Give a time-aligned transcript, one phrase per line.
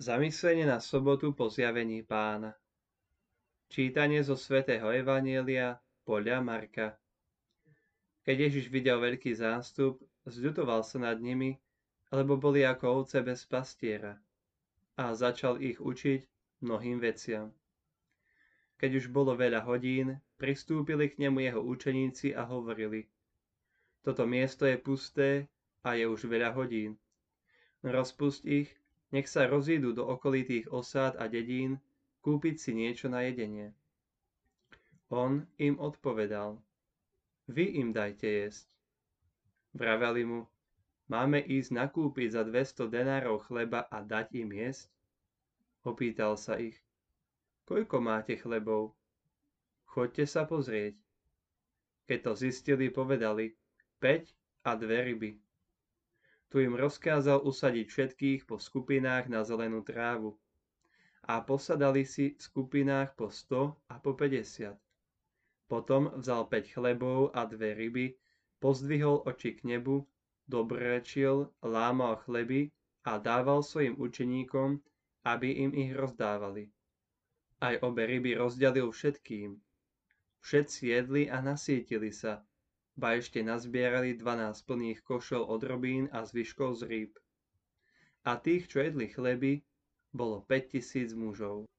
[0.00, 2.56] Zamyslenie na sobotu po zjavení pána.
[3.68, 5.76] Čítanie zo svätého Evanielia
[6.08, 6.96] podľa Marka.
[8.24, 11.60] Keď Ježiš videl veľký zástup, zľutoval sa nad nimi,
[12.16, 14.16] lebo boli ako ovce bez pastiera
[14.96, 16.24] a začal ich učiť
[16.64, 17.52] mnohým veciam.
[18.80, 23.04] Keď už bolo veľa hodín, pristúpili k nemu jeho učeníci a hovorili
[24.00, 25.44] Toto miesto je pusté
[25.84, 26.96] a je už veľa hodín.
[27.84, 28.79] Rozpust ich
[29.10, 31.82] nech sa rozídu do okolitých osád a dedín
[32.22, 33.74] kúpiť si niečo na jedenie.
[35.10, 36.62] On im odpovedal,
[37.50, 38.70] vy im dajte jesť.
[39.74, 40.46] Vraveli mu,
[41.10, 44.86] máme ísť nakúpiť za 200 denárov chleba a dať im jesť?
[45.82, 46.78] Opýtal sa ich,
[47.66, 48.94] koľko máte chlebov?
[49.90, 50.94] Choďte sa pozrieť.
[52.06, 53.50] Keď to zistili, povedali,
[53.98, 55.30] 5 a dve ryby.
[56.50, 60.34] Tu im rozkázal usadiť všetkých po skupinách na zelenú trávu.
[61.30, 64.74] A posadali si v skupinách po 100 a po 50.
[65.70, 68.18] Potom vzal 5 chlebov a dve ryby,
[68.58, 70.02] pozdvihol oči k nebu,
[70.50, 72.74] dobrečil, lámal chleby
[73.06, 74.82] a dával svojim učeníkom,
[75.22, 76.74] aby im ich rozdávali.
[77.62, 79.54] Aj obe ryby rozdelil všetkým.
[80.42, 82.42] Všetci jedli a nasítili sa,
[82.96, 87.12] ba ešte nazbierali 12 plných košov od robín a zvyškov z rýb.
[88.26, 89.62] A tých, čo jedli chleby,
[90.10, 91.70] bolo 5000 mužov.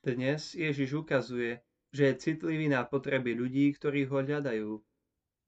[0.00, 1.60] Dnes Ježiš ukazuje,
[1.92, 4.80] že je citlivý na potreby ľudí, ktorí ho hľadajú.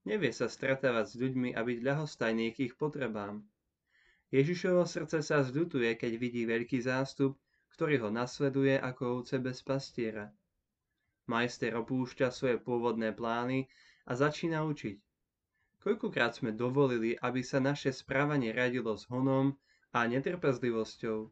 [0.05, 3.47] Nevie sa stretávať s ľuďmi a byť ľahostajný k ich potrebám.
[4.35, 7.39] Ježišovo srdce sa zdutuje, keď vidí veľký zástup,
[7.73, 10.29] ktorý ho nasleduje ako ovce bez pastiera.
[11.31, 13.71] Majster opúšťa svoje pôvodné plány
[14.07, 14.99] a začína učiť.
[15.83, 19.59] Koľkokrát sme dovolili, aby sa naše správanie radilo s honom
[19.91, 21.31] a netrpezlivosťou?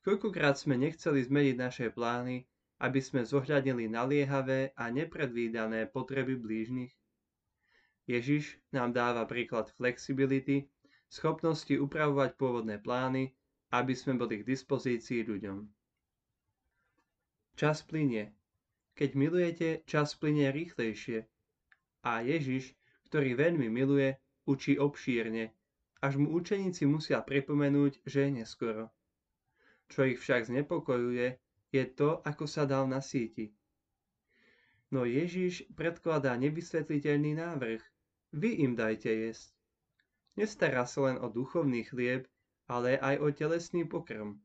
[0.00, 2.48] Koľkokrát sme nechceli zmeniť naše plány,
[2.80, 6.92] aby sme zohľadnili naliehavé a nepredvídané potreby blížnych?
[8.08, 10.72] Ježiš nám dáva príklad flexibility,
[11.12, 13.36] schopnosti upravovať pôvodné plány,
[13.76, 15.68] aby sme boli k dispozícii ľuďom.
[17.60, 18.39] Čas plinie
[19.00, 21.24] keď milujete, čas plinie rýchlejšie.
[22.04, 22.76] A Ježiš,
[23.08, 24.12] ktorý veľmi miluje,
[24.44, 25.56] učí obšírne,
[26.04, 28.92] až mu učeníci musia pripomenúť, že je neskoro.
[29.88, 31.40] Čo ich však znepokojuje,
[31.72, 33.56] je to, ako sa dal na síti.
[34.92, 37.80] No Ježiš predkladá nevysvetliteľný návrh.
[38.36, 39.56] Vy im dajte jesť.
[40.36, 42.28] Nestará sa len o duchovný chlieb,
[42.68, 44.36] ale aj o telesný pokrm.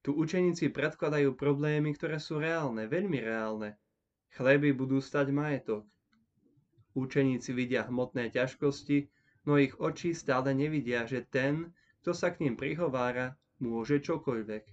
[0.00, 3.76] Tu učeníci predkladajú problémy, ktoré sú reálne, veľmi reálne.
[4.32, 5.84] Chleby budú stať majetok.
[6.96, 9.12] Učeníci vidia hmotné ťažkosti,
[9.44, 14.64] no ich oči stále nevidia, že ten, kto sa k ním prihovára, môže čokoľvek.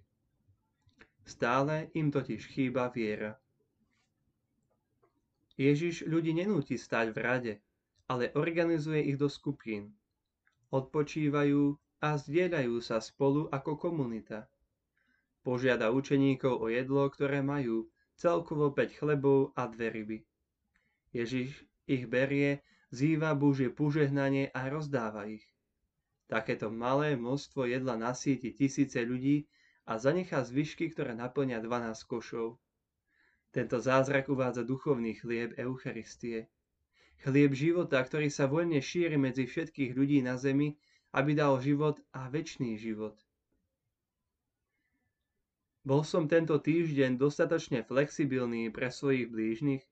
[1.27, 3.35] Stále im totiž chýba viera.
[5.59, 7.53] Ježiš ľudí nenúti stať v rade,
[8.07, 9.91] ale organizuje ich do skupín.
[10.71, 14.47] Odpočívajú a zdieľajú sa spolu ako komunita.
[15.47, 17.87] Požiada učeníkov o jedlo, ktoré majú,
[18.19, 20.19] celkovo 5 chlebov a dve ryby.
[21.15, 25.47] Ježiš ich berie, zýva Božie požehnanie a rozdáva ich.
[26.27, 29.47] Takéto malé množstvo jedla nasíti tisíce ľudí
[29.87, 32.59] a zanechá zvyšky, ktoré naplňa 12 košov.
[33.55, 36.51] Tento zázrak uvádza duchovný chlieb Eucharistie.
[37.23, 40.75] Chlieb života, ktorý sa voľne šíri medzi všetkých ľudí na zemi,
[41.15, 43.15] aby dal život a väčší život.
[45.87, 49.87] Bol som tento týždeň dostatočne flexibilný pre svojich blížnych?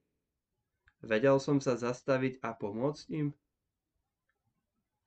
[0.99, 3.31] Vedel som sa zastaviť a pomôcť im?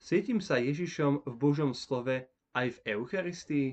[0.01, 2.25] Cítim sa Ježišom v Božom slove
[2.57, 3.69] aj v Eucharistii?